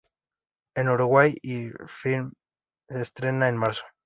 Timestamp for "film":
2.01-2.33